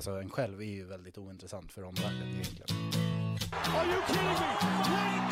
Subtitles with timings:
[0.00, 2.66] Alltså en själv är ju väldigt ointressant för omvärlden egentligen.
[3.52, 4.34] Are you kidding me?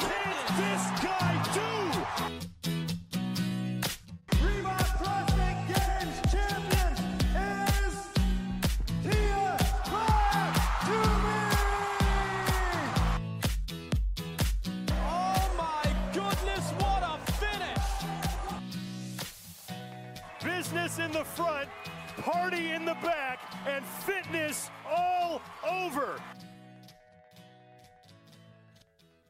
[0.02, 2.77] What can this guy do?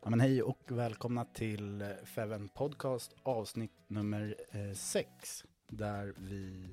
[0.09, 5.45] Ja, men hej och välkomna till Feven Podcast avsnitt nummer eh, 6.
[5.67, 6.69] där vi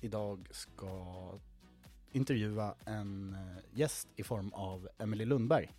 [0.00, 1.04] idag ska
[2.12, 5.72] intervjua en eh, gäst i form av Emily Lundberg.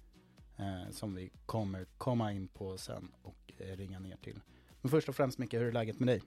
[0.58, 4.42] Eh, som vi kommer komma in på sen och eh, ringa ner till.
[4.82, 6.24] Men först och främst Micke, hur är läget med dig?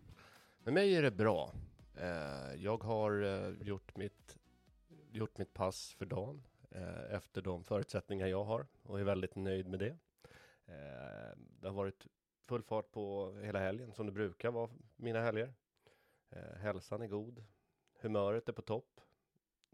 [0.64, 1.52] Med mig är det bra.
[1.94, 3.22] Eh, jag har
[3.60, 4.38] gjort, mitt,
[5.12, 6.42] gjort mitt pass för dagen
[7.10, 9.96] efter de förutsättningar jag har och är väldigt nöjd med det.
[10.66, 12.06] Eh, det har varit
[12.48, 15.54] full fart på hela helgen som det brukar vara mina helger.
[16.30, 17.44] Eh, hälsan är god,
[18.00, 19.00] humöret är på topp.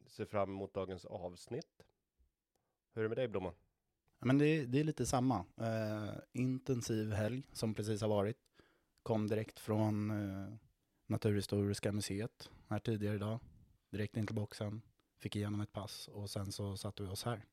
[0.07, 1.83] Ser fram emot dagens avsnitt.
[2.93, 3.55] Hur är det med dig Blomman?
[4.19, 5.45] Men det, det är lite samma.
[5.57, 8.37] Eh, intensiv helg som precis har varit.
[9.03, 10.55] Kom direkt från eh,
[11.07, 13.41] Naturhistoriska museet här tidigare idag.
[13.91, 14.83] Direkt in till boxen.
[15.19, 17.45] Fick igenom ett pass och sen så satte vi oss här.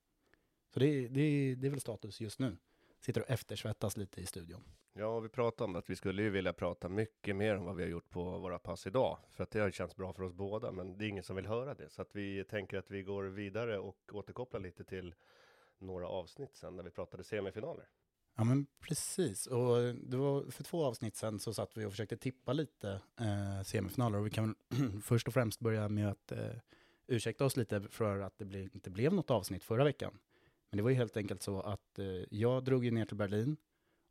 [0.74, 2.58] Så det, det, det är väl status just nu.
[3.06, 4.64] Sitter och eftersvettas lite i studion.
[4.94, 7.84] Ja, vi pratade om att vi skulle ju vilja prata mycket mer om vad vi
[7.84, 9.18] har gjort på våra pass idag.
[9.34, 11.46] För att det har känts bra för oss båda, men det är ingen som vill
[11.46, 11.90] höra det.
[11.90, 15.16] Så att vi tänker att vi går vidare och återkopplar lite till
[15.78, 17.86] några avsnitt sen, där vi pratade semifinaler.
[18.36, 22.18] Ja men precis, och det var för två avsnitt sen så satt vi och försökte
[22.18, 24.56] tippa lite eh, semifinaler och vi kan
[25.04, 26.56] först och främst börja med att eh,
[27.08, 30.20] ursäkta oss lite för att det inte blev något avsnitt förra veckan.
[30.70, 33.58] Men det var ju helt enkelt så att eh, jag drog ju ner till Berlin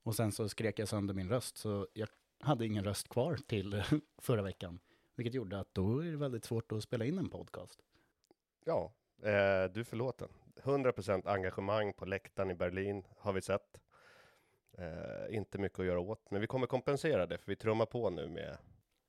[0.02, 2.08] och sen så skrek jag sönder min röst så jag
[2.40, 3.82] hade ingen röst kvar till
[4.18, 4.78] förra veckan.
[5.14, 7.78] Vilket gjorde att då är det väldigt svårt att spela in en podcast.
[8.64, 10.28] Ja, eh, du är förlåten.
[10.62, 13.80] 100% engagemang på läktaren i Berlin har vi sett.
[14.78, 18.10] Eh, inte mycket att göra åt, men vi kommer kompensera det, för vi trummar på
[18.10, 18.58] nu med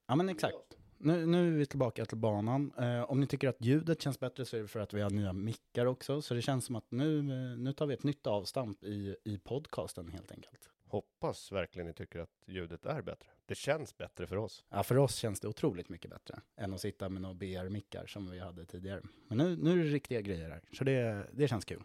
[0.08, 0.78] Ja men exakt.
[0.98, 2.74] Nu, nu är vi tillbaka till banan.
[2.78, 5.10] Eh, om ni tycker att ljudet känns bättre så är det för att vi har
[5.10, 6.22] nya mickar också.
[6.22, 9.38] Så det känns som att nu, eh, nu tar vi ett nytt avstamp i, i
[9.38, 10.70] podcasten helt enkelt.
[10.88, 13.30] Hoppas verkligen ni tycker att ljudet är bättre.
[13.46, 14.64] Det känns bättre för oss.
[14.70, 18.32] Ja, för oss känns det otroligt mycket bättre än att sitta med några BR-mickar som
[18.32, 19.02] vi hade tidigare.
[19.28, 21.84] Men nu, nu är det riktiga grejer här, så det, det känns kul.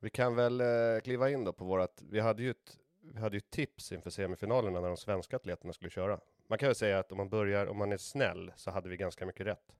[0.00, 0.66] Vi kan väl eh,
[1.04, 4.10] kliva in då på vårat, vi hade ju ett, vi hade ju ett tips inför
[4.10, 6.20] semifinalerna när de svenska atleterna skulle köra.
[6.48, 8.96] Man kan väl säga att om man börjar, om man är snäll, så hade vi
[8.96, 9.72] ganska mycket rätt.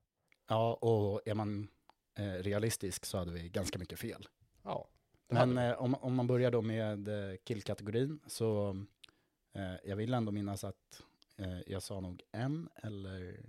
[0.48, 1.68] Ja, och är man
[2.14, 4.28] eh, realistisk så hade vi ganska mycket fel.
[4.62, 4.88] Ja,
[5.28, 8.76] Men eh, om, om man börjar då med eh, killkategorin så
[9.54, 11.02] eh, jag vill ändå minnas att
[11.36, 13.40] eh, jag sa nog en eller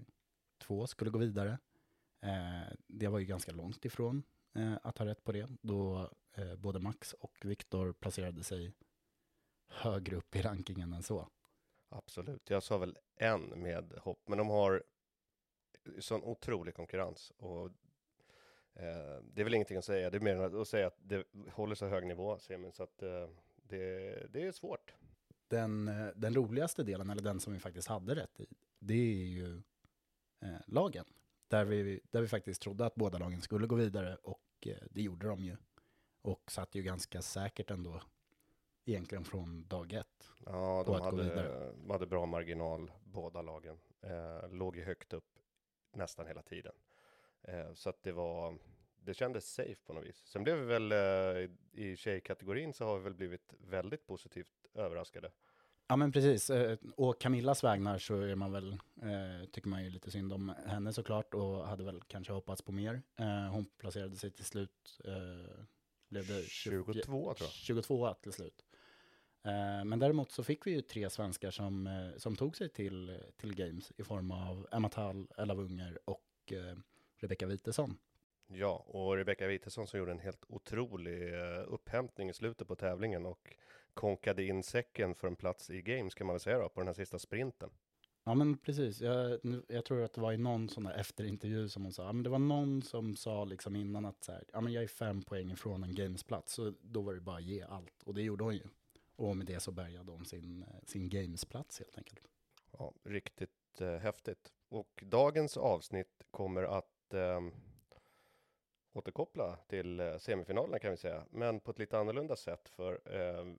[0.57, 1.57] två skulle gå vidare.
[2.21, 4.23] Eh, det var ju ganska långt ifrån
[4.81, 6.11] att ha rätt på det då
[6.57, 8.73] både Max och Viktor placerade sig
[9.67, 11.27] högre upp i rankingen än så.
[11.89, 12.49] Absolut.
[12.49, 14.83] Jag sa väl en med hopp, men de har
[15.99, 17.65] sån otrolig konkurrens och
[18.73, 20.09] eh, det är väl ingenting att säga.
[20.09, 23.03] Det är mer än att säga att det håller så hög nivå, semin, så att
[23.03, 24.93] eh, det, det är svårt.
[25.47, 28.47] Den, eh, den roligaste delen, eller den som vi faktiskt hade rätt i,
[28.79, 29.61] det är ju
[30.41, 31.05] eh, lagen.
[31.47, 35.01] Där vi, där vi faktiskt trodde att båda lagen skulle gå vidare och eh, det
[35.01, 35.57] gjorde de ju.
[36.21, 38.01] Och satt ju ganska säkert ändå,
[38.85, 40.31] egentligen från dag ett.
[40.45, 43.79] Ja, de hade, de hade bra marginal, båda lagen.
[44.01, 45.39] Eh, låg ju högt upp
[45.95, 46.73] nästan hela tiden.
[47.41, 48.57] Eh, så att det var,
[48.99, 50.21] det kändes safe på något vis.
[50.25, 55.31] Sen blev vi väl eh, i tjejkategorin så har vi väl blivit väldigt positivt överraskade.
[55.87, 59.89] Ja men precis, Eh, och Camillas vägnar så är man väl, eh, tycker man ju
[59.89, 63.01] lite synd om henne såklart och hade väl kanske hoppats på mer.
[63.15, 65.63] Eh, Hon placerade sig till slut, eh,
[66.09, 67.49] blev det 22 tror jag.
[67.49, 68.65] 22 till slut.
[69.45, 73.19] Eh, Men däremot så fick vi ju tre svenskar som, eh, som tog sig till,
[73.37, 76.77] till Games i form av Emma Tall, Ella Wunger och eh,
[77.17, 77.97] Rebecka Witesson.
[78.47, 81.33] Ja, och Rebecka Witesson som gjorde en helt otrolig
[81.67, 83.55] upphämtning i slutet på tävlingen och
[83.93, 86.87] konkade in säcken för en plats i Games kan man väl säga då, på den
[86.87, 87.69] här sista sprinten.
[88.23, 91.83] Ja men precis, jag, jag tror att det var i någon sån där efterintervju som
[91.83, 94.61] hon sa, ja, men det var någon som sa liksom innan att så här, ja
[94.61, 97.61] men jag är fem poäng ifrån en gamesplats, så då var det bara att ge
[97.61, 98.63] allt, och det gjorde hon ju.
[99.19, 102.27] Och med det så bärgade de sin, sin gamesplats helt enkelt.
[102.71, 104.53] Ja, riktigt eh, häftigt.
[104.69, 107.41] Och dagens avsnitt kommer att eh,
[108.93, 113.53] återkoppla till eh, semifinalerna kan vi säga, men på ett lite annorlunda sätt för eh,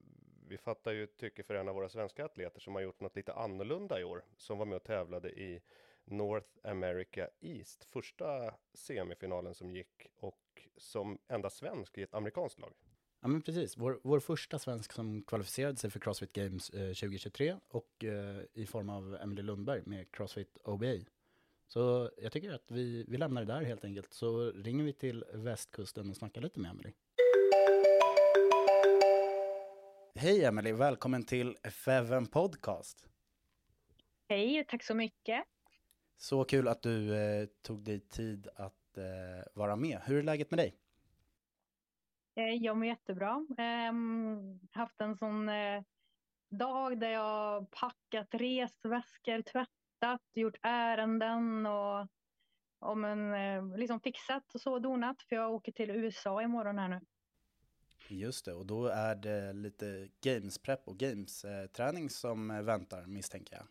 [0.48, 3.32] vi fattar ju tycke för en av våra svenska atleter som har gjort något lite
[3.32, 5.62] annorlunda i år, som var med och tävlade i
[6.04, 12.74] North America East, första semifinalen som gick och som enda svensk i ett amerikanskt lag.
[13.22, 17.56] Ja men precis, vår, vår första svensk som kvalificerade sig för Crossfit Games eh, 2023
[17.68, 20.94] och eh, i form av Emily Lundberg med Crossfit OBA.
[21.66, 25.24] Så jag tycker att vi, vi lämnar det där helt enkelt, så ringer vi till
[25.32, 26.92] västkusten och snackar lite med Emily.
[30.14, 33.06] Hej Emily, välkommen till Feven Podcast.
[34.28, 35.44] Hej, tack så mycket.
[36.16, 39.04] Så kul att du eh, tog dig tid att eh,
[39.54, 40.00] vara med.
[40.04, 40.74] Hur är läget med dig?
[42.34, 43.46] Eh, jag mår jättebra.
[43.58, 43.92] Eh,
[44.70, 45.82] haft en sån eh,
[46.50, 52.08] dag där jag packat resväskor, tvättat, gjort ärenden och,
[52.78, 55.22] och men, eh, liksom fixat och så donat.
[55.22, 57.00] För jag åker till USA imorgon här nu.
[58.08, 63.66] Just det, och då är det lite games-prep och games-träning som väntar misstänker jag.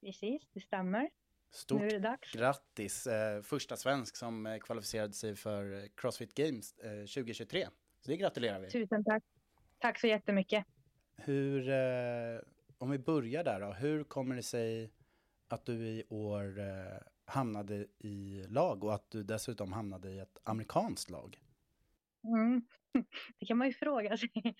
[0.00, 1.10] Precis, det stämmer.
[1.50, 2.32] Stort Nu är det dags.
[2.32, 3.06] grattis!
[3.06, 7.66] Eh, första svensk som eh, kvalificerade sig för eh, Crossfit Games eh, 2023.
[8.00, 8.70] Så det gratulerar vi.
[8.70, 9.22] Tusen tack.
[9.78, 10.64] Tack så jättemycket.
[11.16, 12.40] Hur, eh,
[12.78, 14.92] om vi börjar där då, hur kommer det sig
[15.48, 16.60] att du i år
[17.24, 21.38] hamnade i lag och att du dessutom hamnade i ett amerikanskt lag?
[22.24, 22.62] Mm.
[23.40, 24.30] Det kan man ju fråga sig.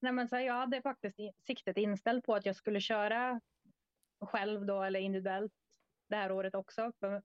[0.00, 1.16] Nej men så jag hade faktiskt
[1.46, 3.40] siktet inställt på att jag skulle köra
[4.20, 5.52] själv då eller individuellt
[6.08, 6.92] det här året också.
[7.00, 7.22] För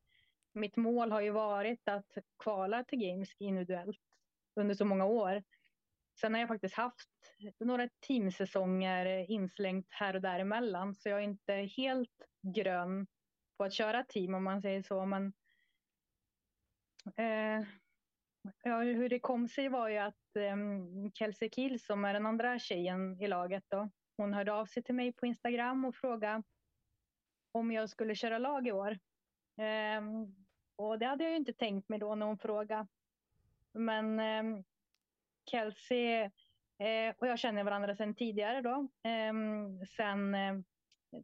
[0.54, 4.00] mitt mål har ju varit att kvala till Games individuellt
[4.56, 5.44] under så många år.
[6.22, 7.10] Sen har jag faktiskt haft
[7.60, 12.26] några teamsäsonger inslängt här och däremellan så jag är inte helt
[12.56, 13.08] grön
[13.58, 15.06] på att köra team om man säger så.
[15.06, 15.34] Men,
[17.18, 17.68] eh,
[18.64, 20.56] Ja, hur det kom sig var ju att eh,
[21.14, 24.96] Kelsey Kiel som är den andra tjejen i laget då, hon hörde av sig till
[24.96, 26.44] mig på Instagram och frågade
[27.52, 29.00] om jag skulle köra lag i år.
[29.58, 30.36] Ehm,
[30.76, 32.88] och det hade jag ju inte tänkt mig då när hon frågade.
[33.72, 34.64] Men um,
[35.46, 36.30] Kelsey
[36.78, 38.88] eh, och jag känner varandra sedan tidigare då.
[39.30, 40.58] Um, sen eh,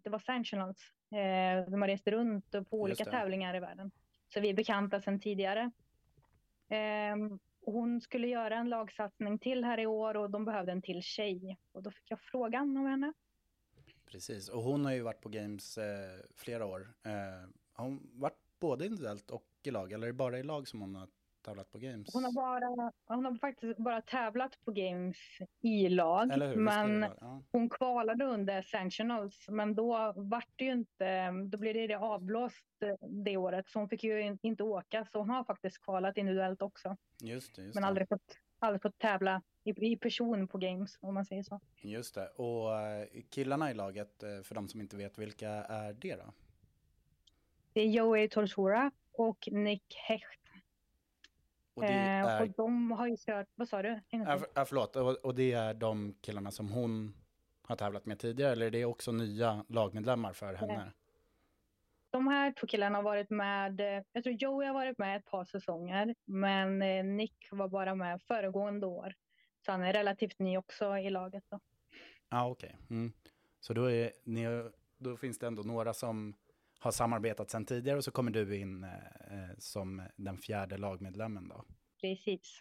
[0.03, 0.93] det var Sanctionals.
[1.11, 3.91] Eh, de har rest runt och på olika tävlingar i världen.
[4.33, 5.71] Så vi är bekanta sedan tidigare.
[7.61, 11.01] Och hon skulle göra en lagsatsning till här i år och de behövde en till
[11.01, 11.57] tjej.
[11.71, 13.13] Och då fick jag frågan om henne.
[14.11, 16.93] Precis, och hon har ju varit på Games eh, flera år.
[17.05, 17.11] Eh,
[17.73, 20.81] har hon varit både individuellt och i lag, eller är det bara i lag som
[20.81, 21.07] hon har
[21.41, 22.13] tävlat på Games?
[22.13, 25.17] Hon har, bara, hon har faktiskt bara tävlat på Games
[25.61, 26.27] i lag.
[26.55, 27.01] Men?
[27.21, 27.41] Ja.
[27.51, 29.45] hon kvalade under Sanctionals.
[29.49, 33.69] Men då vart det ju inte, då blev det, det avblåst eh, det året.
[33.69, 35.05] Så hon fick ju in- inte åka.
[35.11, 36.97] Så hon har faktiskt kvalat individuellt också.
[37.23, 41.13] Just det, just Men aldrig fått, aldrig fått tävla i, i person på Games om
[41.13, 41.59] man säger så.
[41.81, 42.27] Just det.
[42.27, 46.33] Och eh, killarna i laget, eh, för de som inte vet, vilka är det då?
[47.73, 50.23] Det är Joey Tortura och Nick Hecht.
[51.73, 51.91] Och Eh,
[52.25, 53.99] är, och de har ju kört, vad sa du?
[54.09, 57.13] Ja, för- förlåt, och, och det är de killarna som hon
[57.61, 60.91] har tävlat med tidigare, eller är det också nya lagmedlemmar för henne?
[62.09, 65.45] De här två killarna har varit med, jag tror Joey har varit med ett par
[65.45, 69.13] säsonger, men eh, Nick var bara med föregående år.
[69.65, 71.43] Så han är relativt ny också i laget.
[71.49, 71.59] Då.
[72.29, 72.77] Ja, okej.
[72.89, 73.13] Mm.
[73.59, 74.45] Så då, är, ni,
[74.97, 76.35] då finns det ändå några som
[76.79, 81.47] har samarbetat sedan tidigare och så kommer du in eh, eh, som den fjärde lagmedlemmen
[81.47, 81.65] då.
[82.01, 82.59] Precis,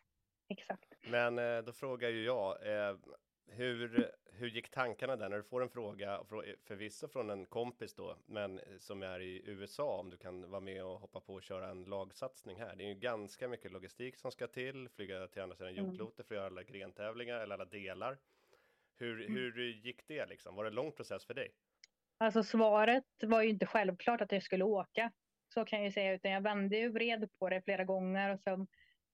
[0.49, 0.95] exakt.
[1.11, 2.97] Men eh, då frågar ju jag, eh,
[3.47, 7.95] hur, hur gick tankarna där när du får en fråga, frå- förvisso från en kompis
[7.95, 11.35] då, men eh, som är i USA, om du kan vara med och hoppa på
[11.35, 12.77] och köra en lagsatsning här.
[12.77, 15.85] Det är ju ganska mycket logistik som ska till, flyga till andra sidan Mm.
[15.87, 18.19] jordklotet för att göra alla grentävlingar eller alla delar.
[18.99, 20.55] Hur, hur gick det liksom?
[20.55, 21.55] Var det en lång process för dig?
[22.19, 25.13] Alltså svaret var ju inte självklart att jag skulle åka.
[25.55, 28.41] Så kan jag ju säga, utan jag vände ju vred på det flera gånger och
[28.41, 28.67] så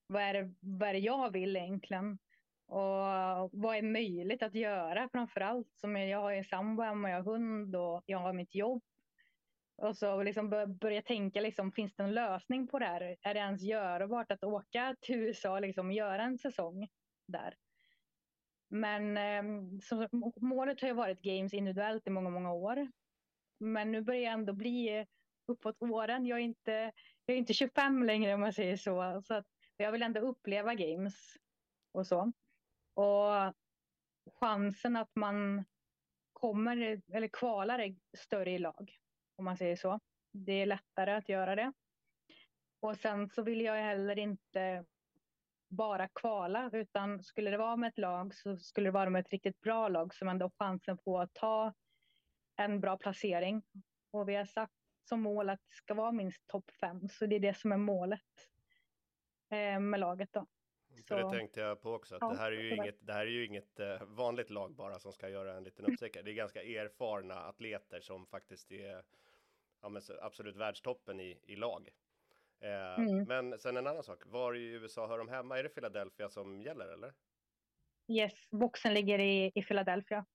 [0.07, 2.19] vad är det, vad är det jag vill egentligen?
[2.65, 5.67] Och vad är möjligt att göra framför allt?
[5.75, 8.83] Som jag har ju sambo hemma, jag har hund och jag har mitt jobb.
[9.75, 13.17] Och så liksom bör- börja tänka, liksom, finns det en lösning på det här?
[13.21, 16.87] Är det ens görbart att åka till USA och liksom göra en säsong
[17.27, 17.55] där?
[18.69, 20.07] Men ehm, så,
[20.41, 22.91] målet har ju varit games individuellt i många, många år.
[23.59, 25.05] Men nu börjar jag ändå bli
[25.47, 26.25] uppåt åren.
[26.25, 26.91] Jag är inte,
[27.25, 29.21] jag är inte 25 längre om man säger så.
[29.25, 31.33] så att jag vill ändå uppleva games
[31.91, 32.31] och så.
[32.93, 33.53] Och
[34.39, 35.65] chansen att man
[36.33, 38.97] kommer eller kvalar är större i lag
[39.35, 39.99] om man säger så.
[40.31, 41.73] Det är lättare att göra det.
[42.79, 44.85] Och sen så vill jag heller inte
[45.69, 49.31] bara kvala, utan skulle det vara med ett lag så skulle det vara med ett
[49.31, 51.73] riktigt bra lag som ändå har chansen på att ta
[52.55, 53.63] en bra placering.
[54.11, 54.73] Och vi har sagt
[55.09, 57.77] som mål att det ska vara minst topp fem, så det är det som är
[57.77, 58.21] målet
[59.49, 60.45] eh, med laget då.
[61.07, 63.25] För det tänkte jag på också, att ja, det här är ju inget, det här
[63.25, 66.23] är ju inget eh, vanligt lag bara som ska göra en liten uppstickare.
[66.23, 69.03] Det är ganska erfarna atleter som faktiskt är
[69.81, 71.89] ja, men absolut världstoppen i, i lag.
[72.59, 73.23] Eh, mm.
[73.23, 75.59] Men sen en annan sak, var i USA hör de hemma?
[75.59, 77.13] Är det Philadelphia som gäller eller?
[78.07, 80.25] Yes, boxen ligger i, i Philadelphia,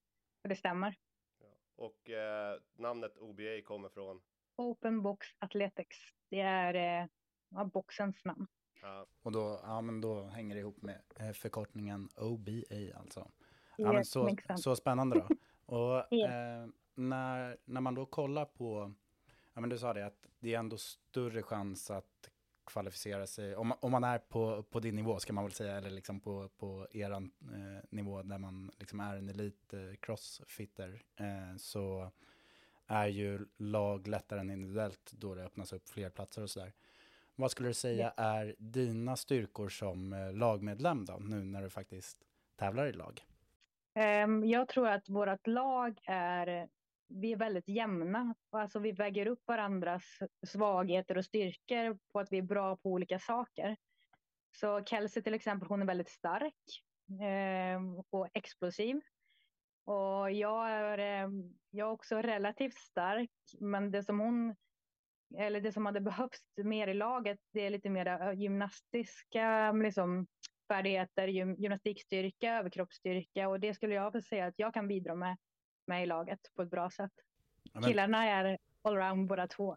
[0.42, 0.94] det stämmer.
[1.38, 1.46] Ja.
[1.76, 4.22] Och eh, namnet OBA kommer från?
[4.56, 5.98] Open Box Athletics.
[6.30, 7.02] Det är
[7.54, 8.46] eh, boxens namn.
[8.82, 9.06] Ja.
[9.22, 13.30] Och då, ja, men då hänger det ihop med eh, förkortningen OBA alltså.
[13.76, 15.28] Ja, men så, så spännande då.
[15.76, 18.94] Och eh, när, när man då kollar på,
[19.54, 22.30] ja men du sa det att det är ändå större chans att
[22.66, 25.90] kvalificera sig, om, om man är på, på din nivå ska man väl säga, eller
[25.90, 27.20] liksom på, på er eh,
[27.90, 32.10] nivå där man liksom är en elit eh, crossfitter, eh, så
[32.86, 36.72] är ju lag lättare än individuellt då det öppnas upp fler platser och sådär.
[37.40, 42.18] Vad skulle du säga är dina styrkor som eh, lagmedlem då, nu när du faktiskt
[42.56, 43.20] tävlar i lag?
[43.94, 46.68] Ehm, jag tror att vårt lag är,
[47.08, 48.34] vi är väldigt jämna.
[48.50, 50.04] Alltså vi väger upp varandras
[50.46, 53.76] svagheter och styrkor på att vi är bra på olika saker.
[54.56, 56.82] Så Kelsey till exempel, hon är väldigt stark
[57.22, 59.00] ehm, och explosiv.
[59.84, 63.30] Och jag är, ehm, jag är också relativt stark,
[63.60, 64.56] men det som hon
[65.36, 70.26] eller det som hade behövts mer i laget, det är lite mer gymnastiska liksom,
[70.68, 75.36] färdigheter, gym, gymnastikstyrka, överkroppsstyrka och det skulle jag säga att jag kan bidra med,
[75.86, 77.12] med i laget på ett bra sätt.
[77.62, 77.90] Ja, men...
[77.90, 79.76] Killarna är allround båda två.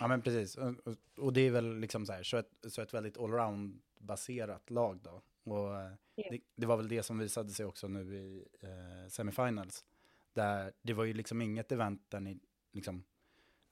[0.00, 0.74] ja men precis, och,
[1.18, 5.00] och, det är väl liksom så här, så ett, så ett väldigt allround baserat lag
[5.02, 5.22] då.
[5.44, 6.30] Och yeah.
[6.30, 9.84] det, det, var väl det som visade sig också nu i eh, semifinals.
[10.32, 12.40] Där det var ju liksom inget event där ni
[12.72, 13.04] liksom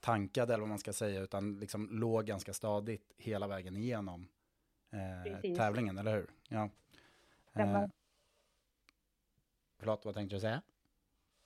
[0.07, 4.29] tankade eller vad man ska säga, utan liksom låg ganska stadigt hela vägen igenom
[4.93, 6.31] eh, tävlingen, eller hur?
[6.49, 6.71] Ja.
[7.55, 7.87] Eh,
[9.79, 10.63] förlåt, vad tänkte du säga?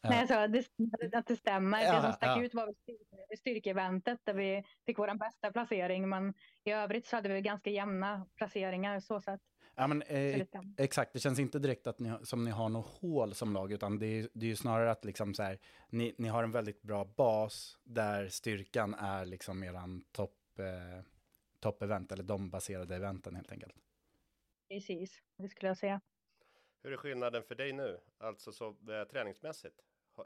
[0.03, 1.83] Nej, alltså, det, att det stämmer.
[1.83, 2.43] Ja, det som stack ja.
[2.43, 2.75] ut var
[3.39, 6.09] styrkeeventet där vi fick vår bästa placering.
[6.09, 9.41] Men i övrigt så hade vi ganska jämna placeringar så sätt.
[9.81, 10.47] Ja, men, eh,
[10.77, 13.99] exakt, det känns inte direkt att ni, som ni har något hål som lag, utan
[13.99, 15.59] det är, det är ju snarare att liksom så här,
[15.89, 21.05] ni, ni har en väldigt bra bas där styrkan är liksom eran topp, eh,
[21.61, 23.75] topp-event, eller de baserade eventen helt enkelt.
[24.69, 26.01] Precis, det skulle jag säga.
[26.83, 29.81] Hur är skillnaden för dig nu, alltså så eh, träningsmässigt?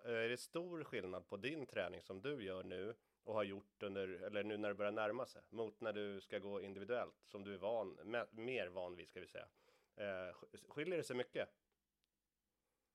[0.05, 4.09] Är det stor skillnad på din träning som du gör nu och har gjort under,
[4.09, 7.55] eller nu när det börjar närma sig, mot när du ska gå individuellt, som du
[7.55, 7.99] är van,
[8.31, 9.47] mer van vid ska vi säga.
[9.97, 10.35] Eh,
[10.69, 11.49] skiljer det sig mycket?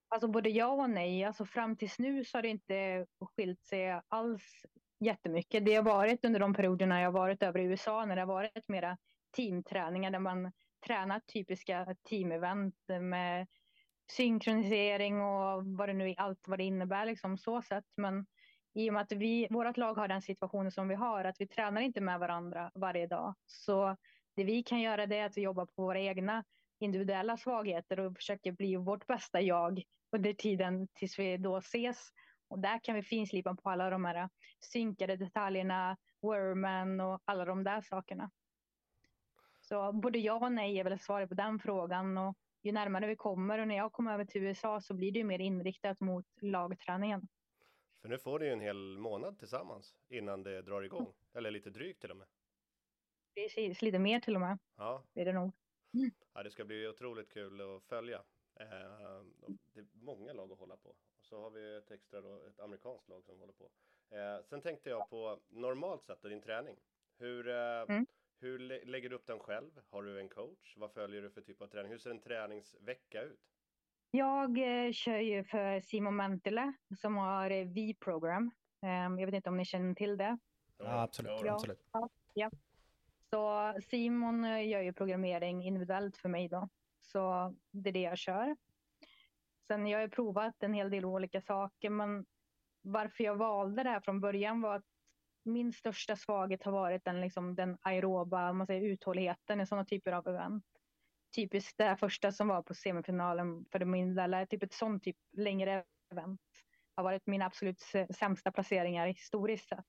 [0.08, 1.24] Alltså både ja och nej.
[1.24, 4.66] Alltså fram tills nu så har det inte skilt sig alls
[5.00, 5.66] jättemycket.
[5.66, 8.68] Det har varit under de perioderna jag varit över i USA när det har varit
[8.68, 8.98] mera
[9.36, 10.52] teamträningar där man
[10.86, 13.48] tränar typiska teamevent med
[14.12, 17.86] synkronisering och vad det nu allt vad det innebär liksom så sett.
[17.96, 18.26] Men
[18.74, 21.48] i och med att vi, vårt lag har den situationen som vi har, att vi
[21.48, 23.36] tränar inte med varandra varje dag.
[23.46, 23.96] Så
[24.36, 26.44] det vi kan göra det är att vi jobbar på våra egna
[26.80, 32.10] individuella svagheter och försöker bli vårt bästa jag under tiden tills vi då ses.
[32.48, 37.64] Och där kan vi finslipa på alla de här synkade detaljerna, wormen och alla de
[37.64, 38.32] där sakerna.
[39.62, 42.18] Så både ja och nej är väl svaret på den frågan.
[42.18, 45.24] Och ju närmare vi kommer och när jag kommer över till USA så blir det
[45.24, 47.28] mer inriktat mot lagträningen.
[48.02, 51.14] För nu får ni ju en hel månad tillsammans innan det drar igång, mm.
[51.34, 52.28] eller lite drygt till och med.
[53.36, 54.58] Precis, lite mer till och med.
[54.76, 55.04] Ja.
[55.14, 55.52] Det är det nog.
[55.94, 56.12] Mm.
[56.34, 58.24] Ja, det ska bli otroligt kul att följa.
[58.60, 59.24] Eh,
[59.74, 60.90] det är många lag att hålla på.
[60.90, 63.70] Och så har vi ett extra då, ett amerikanskt lag som håller på.
[64.10, 66.76] Eh, sen tänkte jag på normalt sett och din träning.
[67.18, 68.06] Hur, eh, mm.
[68.40, 69.82] hur lä lägger du upp den själv?
[69.90, 70.78] Har du en coach?
[70.78, 71.92] Vad följer du för typ av träning?
[71.92, 73.59] Hur ser en träningsvecka ut?
[74.12, 78.52] Jag eh, kör ju för Simon Mantele som har eh, V-program.
[78.82, 80.38] Um, jag vet inte om ni känner till det?
[80.78, 81.42] Ja, absolut.
[81.44, 81.88] Ja, absolut.
[81.92, 82.52] Ja, ja.
[83.30, 86.70] Så Simon eh, gör ju programmering individuellt för mig då.
[87.02, 88.56] Så det är det jag kör.
[89.68, 92.26] Sen jag har jag provat en hel del olika saker, men
[92.82, 94.86] varför jag valde det här från början var att
[95.44, 100.12] min största svaghet har varit den, liksom, den aeroba man säger, uthålligheten i sådana typer
[100.12, 100.79] av event
[101.36, 105.84] typiskt det första som var på semifinalen för de lilla, typ ett sånt typ längre
[106.12, 106.42] event
[106.96, 109.86] har varit mina absolut sämsta placeringar historiskt sett.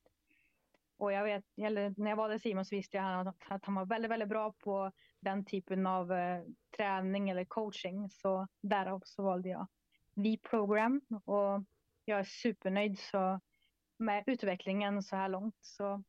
[0.99, 3.87] Och jag vet, eller när jag valde Simon så visste jag att, att han var
[3.87, 6.43] väldigt, väldigt bra på den typen av eh,
[6.77, 8.11] träning eller coaching.
[8.11, 9.67] Så därav så valde jag
[10.15, 11.65] V-program och
[12.05, 13.41] jag är supernöjd så,
[13.97, 15.59] med utvecklingen så här långt.
[15.61, 16.03] Så,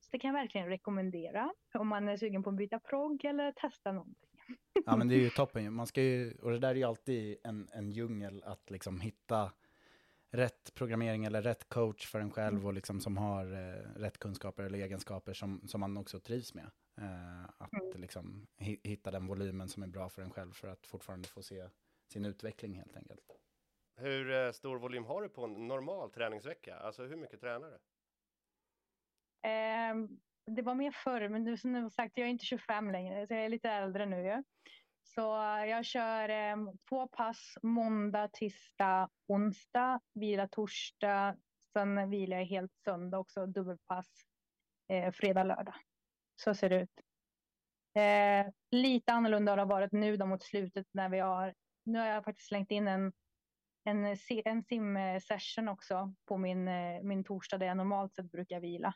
[0.00, 3.52] så det kan jag verkligen rekommendera om man är sugen på att byta progg eller
[3.52, 4.31] testa någonting.
[4.86, 7.38] Ja men det är ju toppen Man ska ju, och det där är ju alltid
[7.44, 9.52] en, en djungel att liksom hitta
[10.30, 12.66] rätt programmering eller rätt coach för en själv mm.
[12.66, 16.70] och liksom som har eh, rätt kunskaper eller egenskaper som, som man också trivs med.
[17.00, 18.00] Eh, att mm.
[18.00, 21.68] liksom hitta den volymen som är bra för en själv för att fortfarande få se
[22.08, 23.38] sin utveckling helt enkelt.
[23.96, 26.76] Hur eh, stor volym har du på en normal träningsvecka?
[26.76, 27.78] Alltså hur mycket tränar du?
[29.48, 29.94] Eh,
[30.46, 33.44] det var mer förr, men nu, som sagt, jag är inte 25 längre, så jag
[33.44, 34.22] är lite äldre nu.
[34.22, 34.42] Ja.
[35.02, 35.20] Så
[35.68, 36.56] jag kör eh,
[36.88, 41.36] två pass måndag, tisdag, onsdag, vila torsdag,
[41.72, 44.06] sen vilar jag helt söndag också, dubbelpass
[44.88, 45.74] eh, fredag, lördag.
[46.36, 47.00] Så ser det ut.
[47.94, 52.06] Eh, lite annorlunda har det varit nu då mot slutet när vi har, nu har
[52.06, 53.12] jag faktiskt slängt in en,
[53.84, 58.94] en, en sim-session också på min, eh, min torsdag där jag normalt sett brukar vila.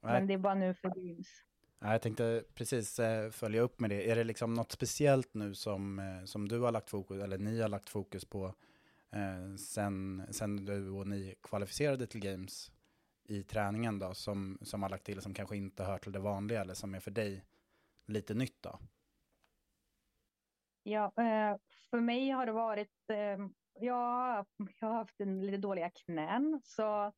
[0.00, 1.44] Men det är bara nu för Dreams.
[1.80, 4.10] Jag tänkte precis eh, följa upp med det.
[4.10, 7.60] Är det liksom något speciellt nu som, eh, som du har lagt fokus, eller ni
[7.60, 8.54] har lagt fokus på
[9.10, 12.72] eh, sen, sen du och ni kvalificerade till Games
[13.24, 16.60] i träningen då, som, som har lagt till, som kanske inte hör till det vanliga
[16.60, 17.44] eller som är för dig
[18.06, 18.78] lite nytt då?
[20.82, 21.12] Ja,
[21.90, 23.04] för mig har det varit,
[23.74, 24.46] jag,
[24.80, 27.12] jag har haft en lite dåliga knän, så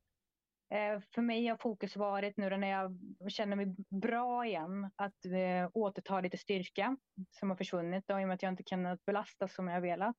[0.70, 2.98] Eh, för mig har fokus varit nu när jag
[3.28, 6.96] känner mig bra igen att eh, återta lite styrka
[7.30, 10.16] som har försvunnit då, i och med att jag inte kunnat belasta som jag velat.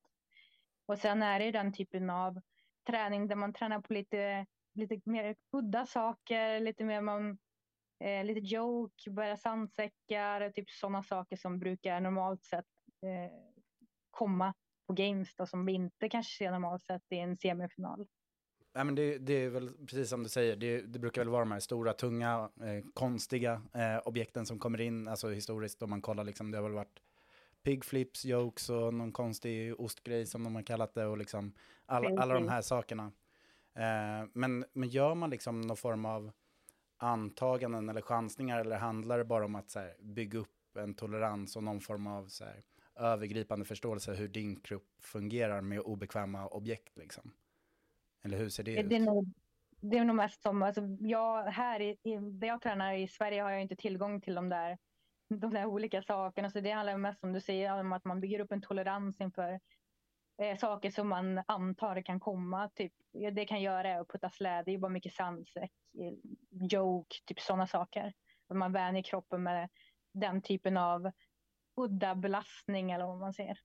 [0.86, 2.42] Och sen är det den typen av
[2.88, 7.38] träning där man tränar på lite, lite mer udda saker, lite mer man,
[8.04, 12.66] eh, lite joke, börja sandsäckar, typ sådana saker som brukar normalt sett
[13.06, 13.32] eh,
[14.12, 14.54] komma
[14.88, 18.08] på games då, som vi inte kanske ser normalt sett i en semifinal.
[18.74, 21.42] Ja, men det, det, är väl precis som du säger, det, det brukar väl vara
[21.42, 26.02] de här stora, tunga, eh, konstiga eh, objekten som kommer in, alltså historiskt om man
[26.02, 27.00] kollar liksom, det har väl varit
[27.64, 31.54] pigflips, jokes och någon konstig ostgrej som de har kallat det och liksom
[31.86, 33.12] alla, alla de här sakerna.
[33.76, 36.32] Eh, men, men gör man liksom någon form av
[36.98, 41.64] antaganden eller chansningar eller handlar det bara om att här, bygga upp en tolerans och
[41.64, 42.64] någon form av så här,
[42.96, 47.34] övergripande förståelse hur din kropp fungerar med obekväma objekt liksom?
[48.24, 48.92] Eller hur ser det, det ut?
[48.92, 49.34] Är, nog,
[49.82, 51.98] det är nog mest som, alltså jag, här i,
[52.32, 54.78] där jag tränar i Sverige har jag inte tillgång till de där,
[55.30, 56.50] de där olika sakerna.
[56.50, 59.60] Så det handlar mest som du säger om att man bygger upp en tolerans inför
[60.42, 62.70] eh, saker som man antar kan komma.
[62.70, 62.94] Typ,
[63.32, 65.72] det kan göra att putta släde, det är bara mycket sandsäck,
[66.52, 68.14] joke, typ sådana saker.
[68.48, 69.70] Att man vänjer kroppen med
[70.14, 71.12] den typen av
[71.76, 73.60] udda belastning eller vad man säger.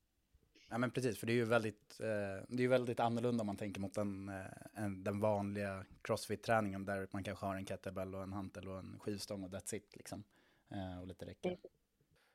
[0.69, 3.57] Ja men precis, för det är ju väldigt, eh, det är väldigt annorlunda om man
[3.57, 8.23] tänker mot den, eh, en, den vanliga crossfit-träningen där man kanske har en kettlebell och
[8.23, 10.25] en hantel och en skivstång och that's it liksom.
[10.71, 11.57] Eh, och lite räcke.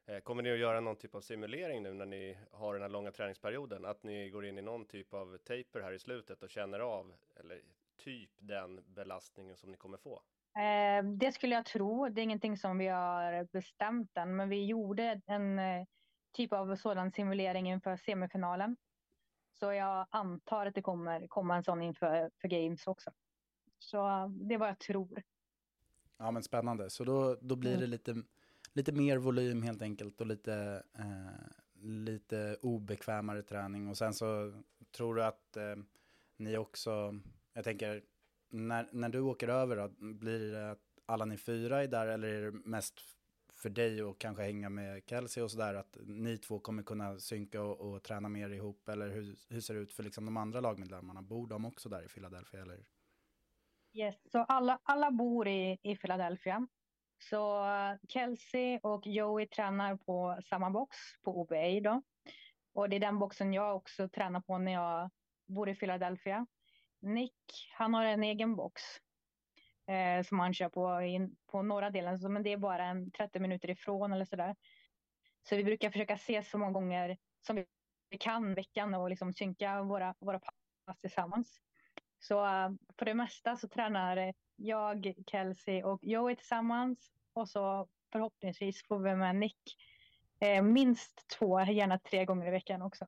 [0.05, 2.89] Eh, kommer ni att göra någon typ av simulering nu när ni har den här
[2.89, 3.85] långa träningsperioden?
[3.85, 7.13] Att ni går in i någon typ av taper här i slutet och känner av,
[7.39, 7.61] eller
[7.97, 10.21] typ den belastningen som ni kommer få?
[10.57, 12.09] Eh, det skulle jag tro.
[12.09, 15.85] Det är ingenting som vi har bestämt än, men vi gjorde en eh,
[16.31, 18.77] typ av sådan simulering inför semifinalen.
[19.59, 23.11] Så jag antar att det kommer komma en sån inför för Games också.
[23.79, 23.97] Så
[24.41, 25.23] det är vad jag tror.
[26.17, 27.89] Ja men spännande, så då, då blir det mm.
[27.89, 28.15] lite,
[28.73, 33.87] lite mer volym helt enkelt och lite, eh, lite obekvämare träning.
[33.87, 35.75] Och sen så tror du att eh,
[36.37, 37.19] ni också,
[37.53, 38.03] jag tänker,
[38.49, 42.27] när, när du åker över då, blir det att alla ni fyra är där eller
[42.27, 43.01] är det mest
[43.61, 47.61] för dig och kanske hänga med Kelsey och sådär, att ni två kommer kunna synka
[47.61, 48.89] och, och träna mer ihop?
[48.89, 51.21] Eller hur, hur, ser det ut för liksom de andra lagmedlemmarna?
[51.21, 52.61] Bor de också där i Philadelphia?
[52.61, 52.85] Eller?
[53.93, 56.67] Yes, så alla, alla bor i, i Philadelphia.
[57.29, 57.65] Så
[58.09, 62.01] Kelsey och Joey tränar på samma box på OBA då.
[62.73, 65.09] Och det är den boxen jag också tränar på när jag
[65.47, 66.47] bor i Philadelphia.
[66.99, 67.35] Nick,
[67.73, 68.81] han har en egen box
[69.87, 73.11] eh, som han kör på in, på norra delen, så, men det är bara en
[73.11, 74.55] 30 minuter ifrån eller sådär.
[75.49, 77.17] Så vi brukar försöka ses så många gånger
[77.47, 77.55] som
[78.09, 80.39] vi kan veckan och liksom synka våra, våra
[80.85, 81.61] pass tillsammans.
[82.19, 88.87] Så uh, för det mesta så tränar jag, Kelsey och Joey tillsammans och så förhoppningsvis
[88.87, 89.77] får vi med Nick
[90.39, 93.07] eh, minst två, gärna tre gånger i veckan också.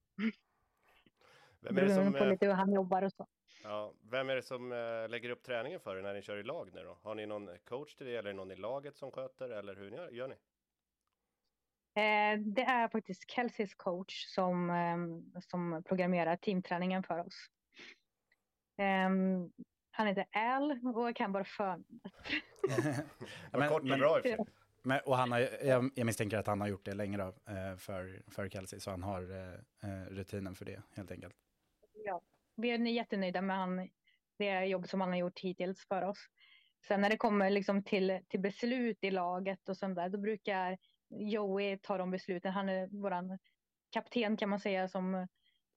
[1.62, 3.28] Vem är det som, på lite hur han jobbar och så.
[3.64, 6.44] Ja, vem är det som äh, lägger upp träningen för er när ni kör i
[6.44, 6.98] lag nu då?
[7.02, 10.10] Har ni någon coach till det eller någon i laget som sköter eller hur gör,
[10.10, 10.36] gör ni?
[11.96, 17.50] Eh, det är faktiskt Kelseys coach som, eh, som programmerar teamträningen för oss.
[18.78, 19.10] Eh,
[19.92, 22.02] han heter Al och jag kan bara förnamnet.
[23.52, 24.38] Vad kort och bra i
[24.86, 27.76] men, och han har, jag, jag misstänker att han har gjort det länge då, eh,
[27.78, 31.36] för, för Kelsey, så han har eh, eh, rutinen för det helt enkelt.
[32.56, 33.90] Vi är jättenöjda med han,
[34.38, 36.28] det jobb som han har gjort hittills för oss.
[36.88, 40.78] Sen när det kommer liksom till, till beslut i laget och sånt där, då brukar
[41.10, 42.52] Joey ta de besluten.
[42.52, 43.40] Han är vår
[43.90, 45.28] kapten kan man säga som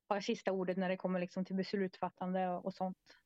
[0.08, 3.18] har sista ordet när det kommer liksom till beslutsfattande och, och sånt.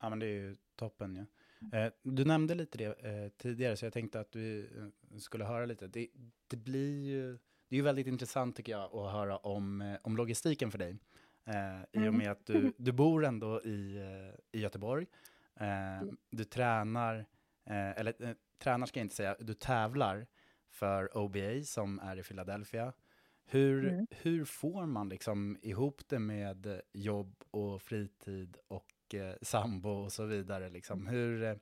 [0.00, 1.26] Ja, men det är ju toppen.
[1.70, 1.78] Ja.
[1.78, 5.66] Eh, du nämnde lite det eh, tidigare, så jag tänkte att du eh, skulle höra
[5.66, 5.86] lite.
[5.86, 6.08] Det,
[6.46, 7.32] det blir ju,
[7.68, 10.98] det är ju väldigt intressant tycker jag att höra om, eh, om logistiken för dig.
[11.92, 12.16] I och mm.
[12.16, 14.02] med att du, du bor ändå i,
[14.52, 15.06] i Göteborg.
[15.56, 16.16] Mm.
[16.30, 17.26] Du tränar,
[17.66, 20.26] eller tränar ska jag inte säga, du tävlar
[20.70, 22.92] för OBA som är i Philadelphia.
[23.50, 24.06] Hur, mm.
[24.10, 30.24] hur får man liksom ihop det med jobb och fritid och eh, sambo och så
[30.24, 30.68] vidare.
[30.68, 31.06] Liksom.
[31.06, 31.56] Hur, eh,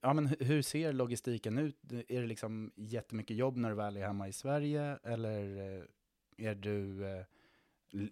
[0.00, 1.92] ja, men hur ser logistiken ut?
[2.08, 4.98] Är det liksom jättemycket jobb när du väl är hemma i Sverige?
[5.02, 5.84] Eller eh,
[6.36, 7.24] är du, eh,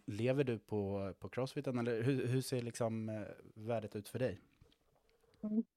[0.06, 1.78] lever du på, på crossfiten?
[1.78, 3.22] Eller hur, hur ser liksom eh,
[3.54, 4.40] värdet ut för dig?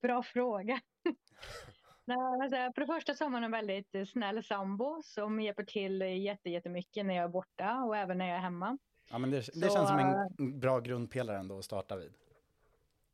[0.01, 0.81] Bra fråga.
[2.05, 6.01] Nej, alltså, för det första så har man en väldigt snäll sambo som hjälper till
[6.01, 8.77] jättemycket när jag är borta och även när jag är hemma.
[9.09, 12.13] Ja, men det, det känns som en bra grundpelare ändå att starta vid.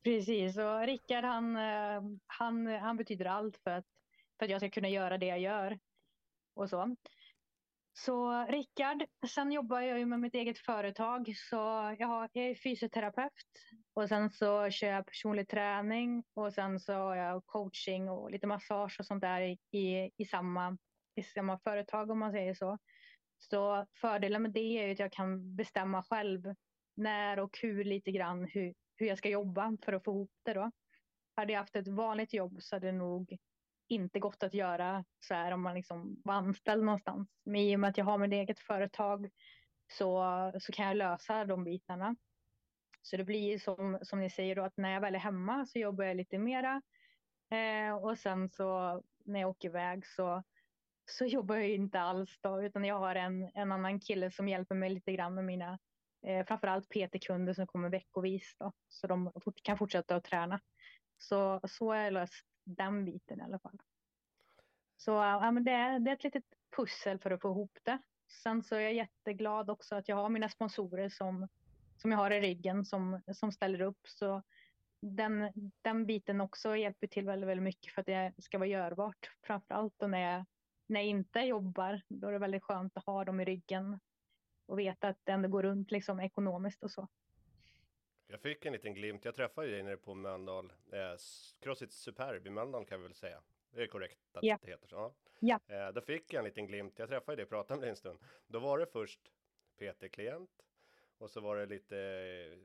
[0.03, 3.85] Precis, och Rickard han, eh, han, han betyder allt för att,
[4.37, 5.79] för att jag ska kunna göra det jag gör.
[6.53, 6.95] Och så.
[7.93, 11.33] Så Rickard, sen jobbar jag ju med mitt eget företag.
[11.35, 11.55] Så
[11.99, 13.31] jag, har, jag är fysioterapeut
[13.93, 18.47] och sen så kör jag personlig träning och sen så har jag coaching och lite
[18.47, 20.77] massage och sånt där i, i, samma,
[21.15, 22.77] i samma företag om man säger så.
[23.37, 26.55] Så fördelen med det är ju att jag kan bestämma själv
[26.95, 30.53] när och hur lite grann hur, hur jag ska jobba för att få ihop det
[30.53, 30.71] då.
[31.35, 33.37] Hade jag haft ett vanligt jobb så hade det nog
[33.87, 37.29] inte gått att göra så här om man liksom var anställd någonstans.
[37.43, 39.29] Men i och med att jag har mitt eget företag
[39.87, 42.15] så, så kan jag lösa de bitarna.
[43.01, 45.79] Så det blir som, som ni säger då att när jag väl är hemma så
[45.79, 46.81] jobbar jag lite mera.
[47.51, 50.43] Eh, och sen så när jag åker iväg så,
[51.05, 54.75] så jobbar jag inte alls då, utan jag har en, en annan kille som hjälper
[54.75, 55.79] mig lite grann med mina
[56.27, 60.59] eh, framförallt PT-kunder som kommer veckovis då, så de fort, kan fortsätta att träna.
[61.17, 63.81] Så, så har jag löst den biten i alla fall.
[64.97, 66.45] Så ja, men det, är, det är ett litet
[66.75, 67.99] pussel för att få ihop det.
[68.43, 71.47] Sen så är jag jätteglad också att jag har mina sponsorer som,
[71.97, 74.07] som jag har i ryggen som, som ställer upp.
[74.07, 74.43] Så
[75.01, 79.31] den, den biten också hjälper till väldigt, väldigt mycket för att det ska vara görbart.
[79.41, 80.45] Framförallt och när jag,
[80.87, 82.01] när jag inte jobbar.
[82.07, 83.99] Då är det väldigt skönt att ha dem i ryggen
[84.65, 87.07] och veta att det ändå går runt liksom ekonomiskt och så.
[88.27, 89.25] Jag fick en liten glimt.
[89.25, 90.73] Jag träffade dig nere på Mölndal.
[90.91, 91.15] Eh,
[91.59, 93.41] Crossfit Superb i Mölndal kan vi väl säga.
[93.71, 94.57] Det är korrekt att ja.
[94.61, 95.13] det heter så?
[95.39, 95.59] Ja.
[95.67, 96.99] Eh, då fick jag en liten glimt.
[96.99, 98.19] Jag träffade dig och pratade med dig en stund.
[98.47, 99.31] Då var det först
[99.77, 100.65] PT-klient
[101.17, 101.95] och så var det lite,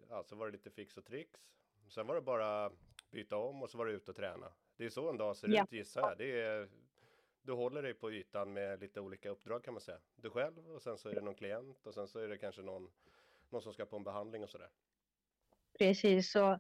[0.09, 1.41] ja, så var det lite fix och tricks.
[1.89, 2.73] Sen var det bara
[3.11, 4.53] byta om och så var det ut och träna.
[4.77, 5.65] Det är så en dag ser ja.
[5.65, 6.19] ut gissar jag.
[6.19, 6.69] Det är
[7.43, 9.99] du håller dig på ytan med lite olika uppdrag kan man säga.
[10.17, 12.63] Du själv och sen så är det någon klient och sen så är det kanske
[12.63, 12.91] någon,
[13.51, 14.71] någon som ska på en behandling och sådär.
[15.79, 16.59] Precis, så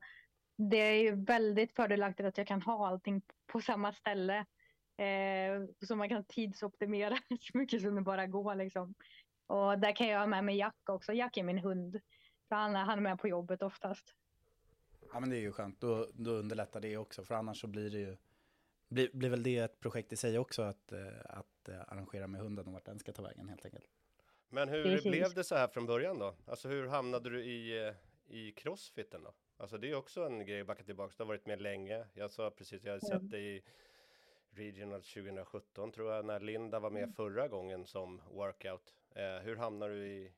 [0.57, 4.39] det är ju väldigt fördelaktigt att jag kan ha allting på samma ställe.
[4.97, 8.95] Eh, så man kan tidsoptimera så mycket som det bara går liksom.
[9.47, 11.13] Och där kan jag ha med mig Jack också.
[11.13, 12.01] Jack är min hund.
[12.49, 14.15] För han, han är med på jobbet oftast.
[15.13, 15.81] Ja men det är ju skönt.
[15.81, 17.25] Då, då underlättar det också.
[17.25, 18.17] För annars så blir det ju
[18.89, 22.41] blir, blir väl det ett projekt i sig också att, eh, att eh, arrangera med
[22.41, 23.85] hunden och vart den ska ta vägen helt enkelt.
[24.49, 25.11] Men hur Precis.
[25.11, 26.35] blev det så här från början då?
[26.47, 27.95] Alltså hur hamnade du i, eh,
[28.29, 29.35] i crossfiten då?
[29.57, 32.07] Alltså det är också en grej, backa tillbaka, du har varit med länge.
[32.15, 33.31] Jag sa precis, jag har sett mm.
[33.31, 33.63] dig i
[34.51, 37.15] Regional 2017 tror jag, när Linda var med mm.
[37.15, 38.95] förra gången som workout.
[39.15, 40.33] Eh, hur hamnar du i,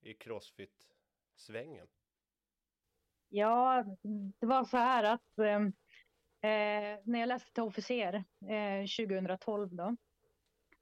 [0.00, 1.86] i crossfit-svängen?
[3.28, 3.84] Ja,
[4.40, 5.60] det var så här att eh,
[6.44, 9.96] Eh, när jag läste till officer eh, 2012 då,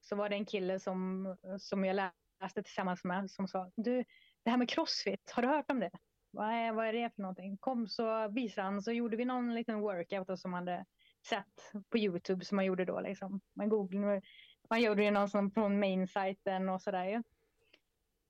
[0.00, 4.04] så var det en kille som, som jag läste tillsammans med som sa du,
[4.42, 5.90] det här med crossfit, har du hört om det?
[6.32, 7.56] Vad är, vad är det för någonting?
[7.56, 10.84] Kom så visade han, så gjorde vi någon liten workout som man hade
[11.28, 13.00] sett på Youtube som man gjorde då.
[13.00, 13.40] Liksom.
[13.54, 14.22] Man, googlade,
[14.70, 17.22] man gjorde ju någon som från main-sajten och sådär.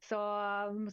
[0.04, 0.16] Så,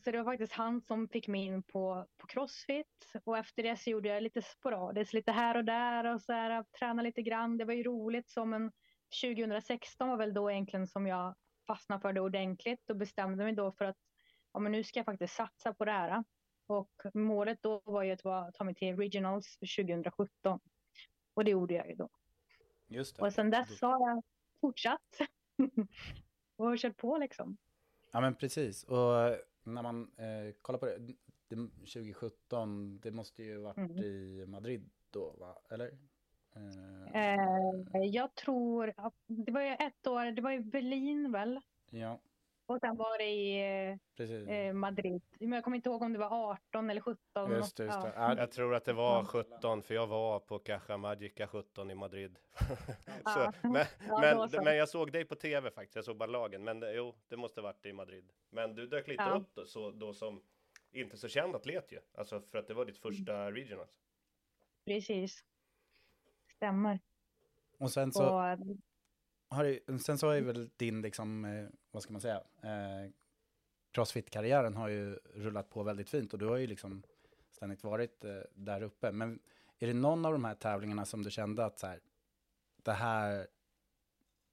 [0.04, 3.78] så det var faktiskt han som fick mig in på, på crossfit och efter det
[3.78, 7.58] så gjorde jag lite sporadiskt, lite här och där och så här, tränade lite grann.
[7.58, 8.72] Det var ju roligt som en
[9.22, 11.36] 2016 var väl då egentligen som jag
[11.68, 13.98] fastnade för det ordentligt och bestämde mig då för att
[14.54, 16.24] ja, men nu ska jag faktiskt satsa på det här.
[16.70, 20.60] Och målet då var ju att ta mig till regionals 2017
[21.34, 22.10] och det gjorde jag ju då.
[22.88, 23.22] Just det.
[23.22, 24.24] Och sen dess har jag
[24.62, 25.20] fortsatt
[26.56, 27.58] och kört på liksom.
[28.12, 30.98] Ja men precis, och när man eh, kollar på det,
[31.48, 33.98] det, 2017, det måste ju varit mm.
[33.98, 35.58] i Madrid då, va?
[35.70, 35.98] Eller?
[36.56, 38.94] Eh, eh, jag tror,
[39.28, 41.62] det var ju ett år, det var i Berlin väl?
[41.90, 42.20] Ja.
[42.70, 45.22] Och sen var det i eh, Madrid.
[45.40, 47.52] Men jag kommer inte ihåg om det var 18 eller 17.
[47.52, 48.14] Just det, just det.
[48.16, 48.38] Ja.
[48.38, 52.40] Jag tror att det var 17, för jag var på Caja Magica 17 i Madrid.
[53.26, 56.64] så, men, ja, men, men, jag såg dig på tv faktiskt, jag såg bara lagen.
[56.64, 58.32] Men jo, det måste varit i Madrid.
[58.50, 60.42] Men du dök lite upp då, så, då som
[60.92, 62.00] inte så känd atlet ju.
[62.14, 63.56] Alltså för att det var ditt första mm.
[63.56, 64.00] regionals.
[64.86, 65.44] Precis.
[66.56, 67.00] Stämmer.
[67.78, 68.24] Och sen så...
[68.24, 68.58] Och,
[69.50, 73.12] har ju, sen så har ju väl din, liksom, eh, vad ska man säga, eh,
[73.92, 77.04] crossfit-karriären har ju rullat på väldigt fint och du har ju liksom
[77.52, 79.12] ständigt varit eh, där uppe.
[79.12, 79.40] Men
[79.80, 82.00] är det någon av de här tävlingarna som du kände att så här,
[82.84, 83.48] det här,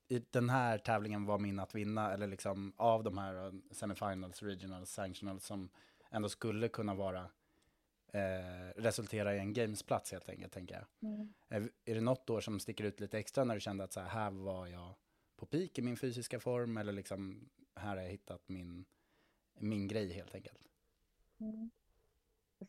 [0.08, 4.42] i den här tävlingen var min att vinna, eller liksom av de här eh, semifinals,
[4.42, 5.68] regionals, sanctionals som
[6.10, 7.30] ändå skulle kunna vara
[8.16, 11.10] eh, resultera i en gamesplats helt enkelt, tänker jag.
[11.10, 11.34] Mm.
[11.48, 14.00] Är, är det något år som sticker ut lite extra när du kände att så
[14.00, 14.94] här, här var jag
[15.36, 18.84] på peak i min fysiska form eller liksom här har jag hittat min,
[19.58, 20.58] min grej helt enkelt?
[21.40, 21.70] Mm.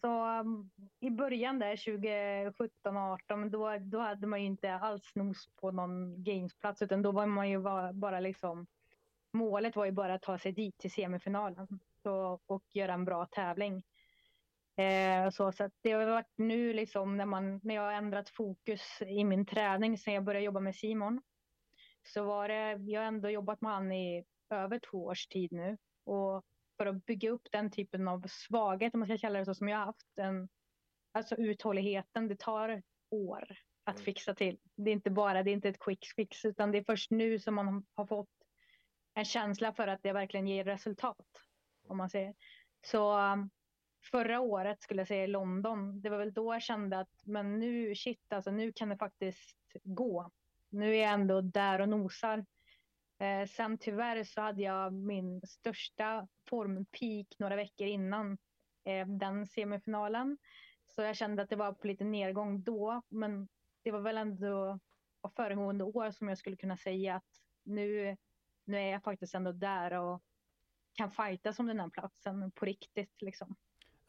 [0.01, 1.77] Så um, i början där
[2.51, 7.11] 2017, 18 då, då hade man ju inte alls nos på någon gamesplats utan då
[7.11, 8.67] var man ju bara, bara liksom
[9.31, 13.25] målet var ju bara att ta sig dit till semifinalen så, och göra en bra
[13.25, 13.83] tävling.
[14.77, 19.01] Eh, så, så det har varit nu liksom när, man, när jag har ändrat fokus
[19.01, 21.21] i min träning sen jag började jobba med Simon.
[22.03, 25.77] Så var det, jag har ändå jobbat med han i över två års tid nu.
[26.05, 26.45] Och
[26.77, 29.67] för att bygga upp den typen av svaghet, om man ska kalla det så, som
[29.67, 30.17] jag har haft.
[30.17, 30.49] En,
[31.11, 34.05] alltså uthålligheten, det tar år att mm.
[34.05, 34.59] fixa till.
[34.75, 37.39] Det är inte bara, det är inte ett quick fix, utan det är först nu
[37.39, 38.29] som man har fått
[39.13, 41.27] en känsla för att det verkligen ger resultat.
[41.87, 42.35] Om man säger.
[42.85, 43.17] Så
[44.11, 47.59] förra året skulle jag säga i London, det var väl då jag kände att men
[47.59, 50.31] nu shit, alltså nu kan det faktiskt gå.
[50.69, 52.45] Nu är jag ändå där och nosar.
[53.19, 58.37] Eh, sen tyvärr så hade jag min största formpeak några veckor innan
[58.83, 60.37] eh, den semifinalen.
[60.87, 63.47] Så jag kände att det var på lite nedgång då, men
[63.83, 64.79] det var väl ändå
[65.35, 68.17] föregående år som jag skulle kunna säga att nu,
[68.65, 70.23] nu är jag faktiskt ändå där och
[70.93, 73.55] kan fighta som den här platsen på riktigt liksom.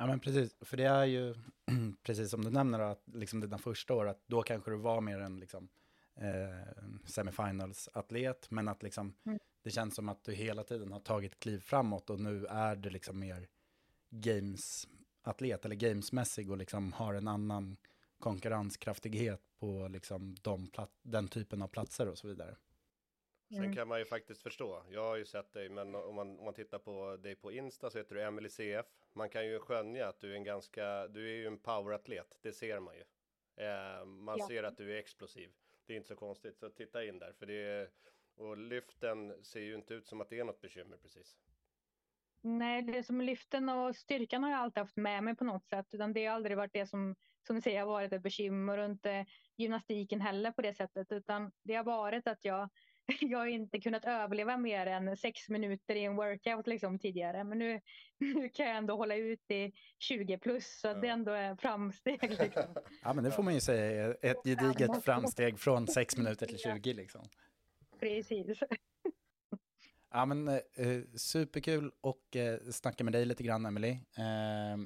[0.00, 1.34] Ja men precis, för det är ju
[2.02, 5.20] precis som du nämner att liksom dina första år, att då kanske du var mer
[5.20, 5.68] en liksom,
[6.14, 9.38] eh, semifinals-atlet, men att liksom, mm.
[9.62, 12.90] det känns som att du hela tiden har tagit kliv framåt och nu är du
[12.90, 13.48] liksom mer
[14.10, 17.76] games-atlet eller gamesmässig och liksom har en annan
[18.18, 20.70] konkurrenskraftighet på liksom de
[21.02, 22.56] den typen av platser och så vidare.
[23.48, 23.74] Sen mm.
[23.74, 24.82] kan man ju faktiskt förstå.
[24.90, 27.90] Jag har ju sett dig, men om man, om man tittar på dig på Insta
[27.90, 28.86] så heter du Emily CF.
[29.12, 32.52] Man kan ju skönja att du är en ganska, du är ju en poweratlet, det
[32.52, 33.04] ser man ju.
[33.64, 34.48] Eh, man ja.
[34.48, 35.50] ser att du är explosiv.
[35.86, 37.90] Det är inte så konstigt, så titta in där, för det är,
[38.36, 41.38] och lyften ser ju inte ut som att det är något bekymmer precis.
[42.40, 45.94] Nej, det som lyften och styrkan har jag alltid haft med mig på något sätt,
[45.94, 47.14] utan det har aldrig varit det som,
[47.46, 51.52] som ni säger, har varit ett bekymmer och inte gymnastiken heller på det sättet, utan
[51.62, 52.68] det har varit att jag
[53.20, 57.44] jag har inte kunnat överleva mer än sex minuter i en workout liksom tidigare.
[57.44, 57.80] Men nu,
[58.18, 60.94] nu kan jag ändå hålla ut i 20 plus så ja.
[60.94, 62.30] det ändå är framsteg.
[62.30, 62.74] Liksom.
[63.02, 66.58] Ja men det får man ju säga är ett gediget framsteg från sex minuter till
[66.58, 67.28] 20 liksom.
[68.00, 68.60] Precis.
[70.10, 73.90] Ja men eh, superkul och eh, snacka med dig lite grann Emily.
[73.90, 74.76] Eh,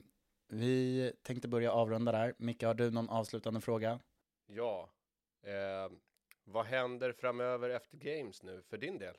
[0.49, 2.35] vi tänkte börja avrunda där.
[2.39, 4.01] Micke, har du någon avslutande fråga?
[4.47, 4.91] Ja.
[5.47, 5.93] Eh
[6.45, 9.17] vad händer framöver efter Games nu för din del?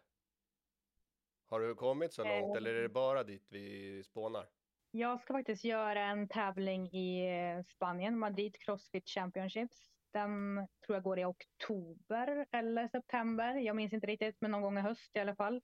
[1.50, 4.50] Har du kommit så långt eller är det bara dit vi spånar?
[4.92, 9.92] Jag ska faktiskt göra en tävling i eh, Spanien, Madrid Crossfit Championships.
[10.12, 10.56] Den
[10.86, 13.56] tror jag går i oktober eller september.
[13.56, 15.62] Jag minns inte riktigt, men någon gång i höst i alla fall.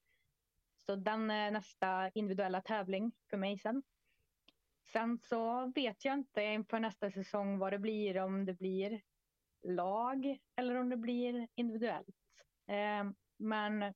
[0.86, 3.84] Så den är nästa individuella tävling för mig sen.
[4.92, 9.02] Sen så vet jag inte inför nästa säsong vad det blir, om det blir
[9.64, 12.16] lag eller om det blir individuellt.
[12.68, 13.94] Eh, men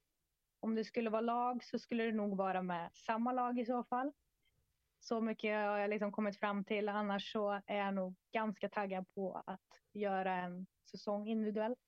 [0.60, 3.84] om det skulle vara lag så skulle det nog vara med samma lag i så
[3.84, 4.12] fall.
[5.00, 6.90] Så mycket har jag liksom kommit fram till.
[6.90, 9.62] Annars så är jag nog ganska taggad på att
[9.94, 11.80] göra en säsong individuellt.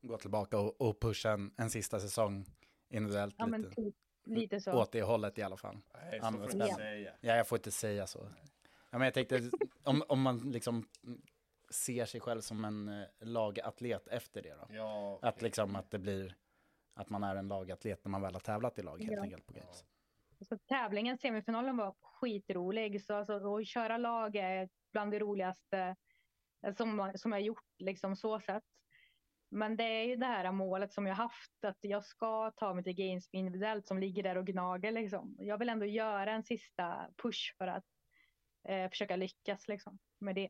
[0.00, 2.44] Gå tillbaka och, och pusha en, en sista säsong
[2.88, 3.74] individuellt Ja, men lite.
[3.74, 4.72] typ, lite så.
[4.72, 5.78] Åt det hållet i alla fall.
[5.94, 6.76] Nej, så men får du inte Ja.
[6.76, 7.12] säga.
[7.20, 8.28] Ja, jag får inte säga så.
[8.90, 9.50] Ja, men jag tänkte,
[9.82, 10.88] om, om man liksom
[11.70, 14.66] ser sig själv som en eh, lagatlet efter det då.
[14.74, 16.34] Ja, Att liksom att det blir,
[16.94, 19.22] att man är en lagatlet när man väl har tävlat i lag helt Ja.
[19.22, 19.84] enkelt på Games.
[20.48, 23.02] Så tävlingen, semifinalen var skitrolig.
[23.02, 25.96] Så alltså, att köra lag är bland det roligaste
[26.66, 28.64] eh, som, som jag gjort, liksom så sett.
[29.50, 32.84] Men det är ju det här målet som jag haft, att jag ska ta mig
[32.84, 34.92] till Games individuellt som ligger där och gnager.
[34.92, 35.36] Liksom.
[35.38, 37.84] Jag vill ändå göra en sista push för att
[38.68, 40.48] eh, försöka lyckas liksom, med det.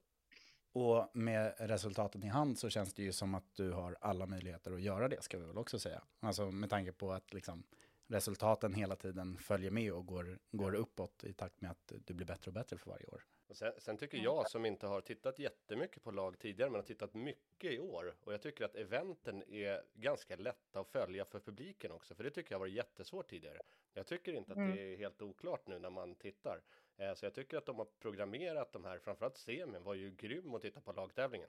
[0.78, 4.72] Och med resultaten i hand så känns det ju som att du har alla möjligheter
[4.72, 6.02] att göra det, ska vi väl också säga.
[6.20, 7.62] Alltså med tanke på att liksom
[8.06, 12.26] resultaten hela tiden följer med och går, går uppåt i takt med att du blir
[12.26, 13.24] bättre och bättre för varje år.
[13.46, 16.86] Och sen, sen tycker jag som inte har tittat jättemycket på lag tidigare, men har
[16.86, 18.14] tittat mycket i år.
[18.20, 22.30] Och jag tycker att eventen är ganska lätta att följa för publiken också, för det
[22.30, 23.58] tycker jag var jättesvårt tidigare.
[23.92, 26.60] Jag tycker inte att det är helt oklart nu när man tittar.
[26.98, 30.54] Eh, Så jag tycker att de har programmerat de här, framförallt semin var ju grym
[30.54, 31.48] att titta på lagtävlingen.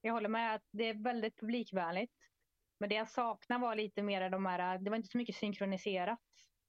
[0.00, 2.14] Jag håller med att det är väldigt publikvänligt.
[2.80, 6.20] Men det jag saknar var lite mer de här, det var inte så mycket synkroniserat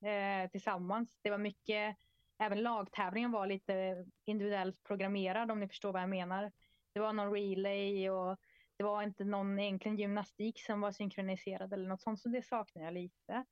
[0.05, 1.19] eh, tillsammans.
[1.21, 1.97] Det var mycket,
[2.43, 6.51] även lagtävlingen var lite individuellt programmerad om ni förstår vad jag menar.
[6.93, 8.37] Det var någon relay och
[8.77, 12.83] det var inte någon egentligen gymnastik som var synkroniserad eller något sånt, så det saknar
[12.83, 13.45] jag lite.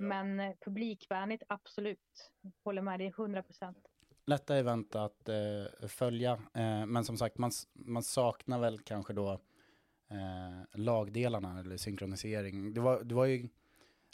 [0.00, 2.32] Men eh, publikvänligt, absolut.
[2.64, 3.88] Håller med dig 100 procent.
[4.26, 6.32] Lätta event att eh, följa.
[6.32, 9.32] Eh, men som sagt, man, man saknar väl kanske då
[10.10, 12.74] eh, lagdelarna eller synkronisering.
[12.74, 13.48] Det var, det var ju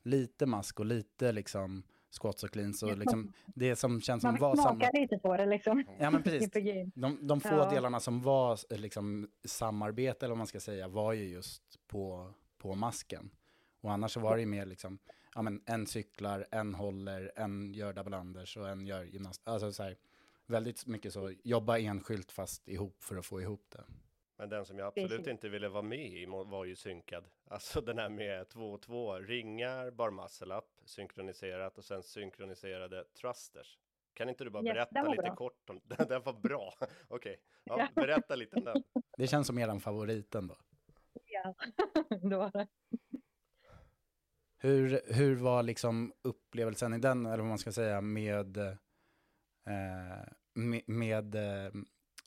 [0.02, 1.82] lite mask och lite liksom
[2.20, 2.82] squats och cleans.
[2.82, 4.70] Och liksom, det som känns som Man var samma.
[4.70, 5.84] smaka lite på det liksom.
[5.98, 6.50] Ja men precis.
[6.94, 7.70] De, de få Ja.
[7.70, 12.74] delarna som var liksom samarbete eller vad man ska säga var ju just på, på
[12.74, 13.30] masken.
[13.80, 14.98] Och annars så var det ju mer liksom,
[15.34, 19.48] ja men en cyklar, en håller, en gör double unders och en gör gymnast.
[19.48, 19.96] Alltså så här,
[20.46, 23.84] väldigt mycket så, jobba enskilt fast ihop för att få ihop det.
[24.36, 27.24] Men den som jag absolut inte ville vara med i var ju synkad.
[27.44, 33.04] Alltså den här med 2 och 2 ringar, bar muscle up, synkroniserat och sen synkroniserade
[33.20, 33.78] thrusters.
[34.14, 35.34] Kan inte du bara Yes, berätta lite bra.
[35.36, 35.96] kort om den?
[36.08, 36.74] Den var bra.
[37.08, 37.88] Okej, ja, Ja.
[38.02, 38.82] berätta lite om den.
[39.18, 40.56] Det känns som eran favoriten då.
[41.24, 41.54] Ja,
[42.30, 42.66] det var det.
[44.62, 48.74] Hur, hur var liksom upplevelsen i den, eller vad man ska säga, med, eh,
[50.54, 51.72] med, med eh,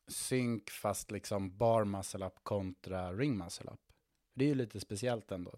[0.07, 3.79] synk fast liksom bar muscle up kontra ring muscle up?
[4.35, 5.51] Det är ju lite speciellt ändå.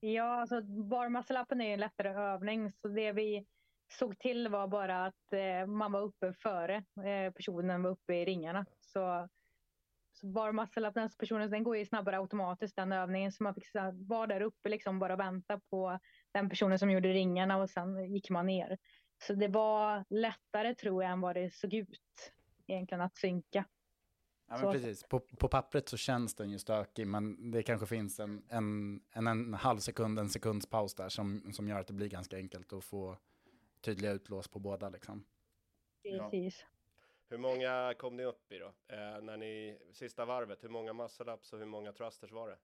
[0.00, 2.72] Ja, alltså bar muscle-upen är ju en lättare övning.
[2.72, 3.46] Så det vi
[3.92, 8.24] såg till var bara att eh, man var uppe före eh, personen var uppe i
[8.24, 8.66] ringarna.
[8.80, 9.28] Så,
[10.20, 13.32] så barmuscle-appen, personen, den går ju snabbare automatiskt den övningen.
[13.32, 15.98] Så man fick så här vara där uppe liksom bara vänta på
[16.32, 18.78] den personen som gjorde ringarna och sen gick man ner.
[19.22, 22.32] Så det var lättare tror jag än vad det såg ut
[22.66, 23.64] egentligen att synka.
[24.48, 25.02] Ja, men Så- precis.
[25.02, 29.26] På, på pappret så känns den ju stökig, men det kanske finns en, en, en,
[29.26, 32.72] en halv sekund, en sekunds paus där som, som gör att det blir ganska enkelt
[32.72, 33.16] att få
[33.80, 34.88] tydliga utlås på båda.
[34.88, 35.24] Liksom.
[36.02, 36.30] Ja.
[37.30, 38.66] Hur många kom ni upp i då?
[38.66, 42.58] Eh, när ni, sista varvet, hur många muscle ups och hur många thrusters var det?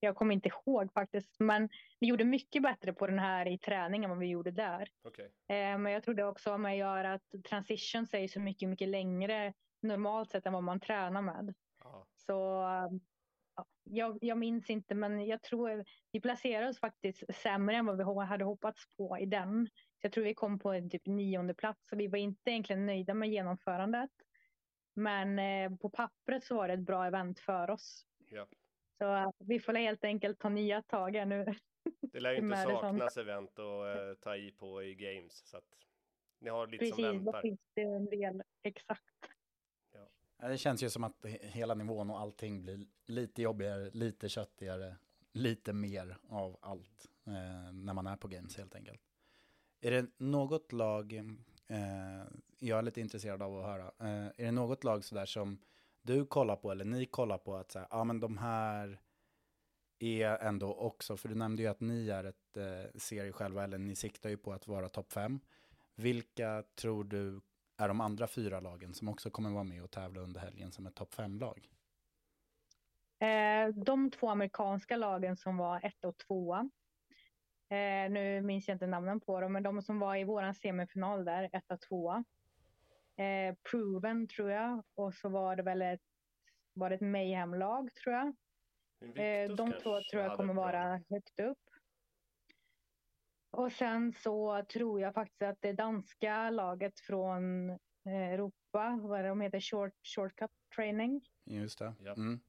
[0.00, 1.68] Jag kommer inte ihåg faktiskt, men
[2.00, 4.88] vi gjorde mycket bättre på den här i träning än vad vi gjorde där.
[5.04, 8.88] Okej, Eh, Men jag trodde också om jag gör att transitions är så mycket, mycket
[8.88, 11.54] längre normalt sett än vad man tränar med.
[11.84, 12.06] ja.
[12.16, 12.64] Så
[13.84, 18.24] jag, jag minns inte, men jag tror vi placerade oss faktiskt sämre än vad vi
[18.24, 19.66] hade hoppats på i den.
[19.66, 22.86] Så jag tror vi kom på en typ nionde plats, så vi var inte egentligen
[22.86, 24.10] nöjda med genomförandet.
[24.94, 28.06] Men eh, på pappret så var det ett bra event för oss.
[28.30, 28.46] ja.
[28.98, 31.54] Så eh, vi får helt enkelt ta nya tag här nu.
[32.12, 35.64] Det lär ju inte saknas event att eh, ta i på i games, så att
[36.40, 37.42] ni har lite som Precis, då väntar.
[37.42, 39.33] finns det en del exakt.
[40.48, 44.96] Det känns ju som att hela nivån och allting blir lite jobbigare, lite köttigare,
[45.32, 49.00] lite mer av allt eh, när man är på games helt enkelt.
[49.80, 51.12] Är det något lag,
[51.66, 52.24] eh,
[52.58, 55.58] jag är lite intresserad av att höra, eh, är det något lag sådär som
[56.02, 59.00] du kollar på eller ni kollar på att säga, ja ah, men de här
[59.98, 63.78] är ändå också, för du nämnde ju att ni är ett eh, serie själva, eller
[63.78, 65.40] ni siktar ju på att vara topp fem.
[65.94, 67.40] Vilka tror du
[67.76, 70.86] är de andra fyra lagen som också kommer vara med och tävla under helgen som
[70.86, 71.68] ett topp fem-lag?
[73.18, 76.70] Eh, de två amerikanska lagen som var ett och tvåa.
[77.68, 81.24] Eh, nu minns jag inte namnen på dem, men de som var i våran semifinal
[81.24, 82.24] där, etta, tvåa.
[83.16, 86.00] Eh, Proven tror jag och så var det väl ett,
[86.72, 88.26] var det ett Mayhem-lag tror jag.
[89.16, 91.58] Eh, de två tror jag kommer vara högt upp.
[93.54, 99.40] Och sen så tror jag faktiskt att det danska laget från eh, Europa, vad de
[99.40, 101.20] heter, short, shortcut training.
[101.44, 101.94] Just det.
[102.00, 102.16] Japp.
[102.16, 102.40] Mm.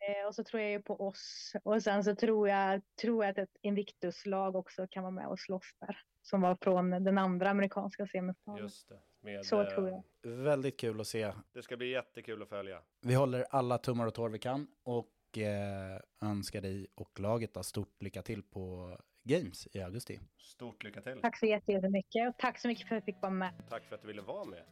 [0.00, 1.52] Eh, och så tror jag ju på oss.
[1.64, 5.38] Och sen så tror jag, tror jag att ett Invictus-lag också kan vara med och
[5.38, 5.98] slåss där.
[6.22, 8.62] Som var från den andra amerikanska semifinalen.
[8.62, 9.00] Just det.
[9.20, 10.02] Med, Så eh, tror jag.
[10.22, 11.32] Väldigt kul att se.
[11.52, 12.82] Det ska bli jättekul att följa.
[13.00, 17.62] Vi håller alla tummar och tår vi kan och eh, önskar dig och laget då
[17.62, 20.20] stort lycka till på Games i augusti.
[20.38, 21.20] Stort lycka till.
[21.20, 23.52] Tack så jätte- jättemycket och tack så mycket för att jag fick vara med.
[23.70, 24.62] Tack för att du ville vara med.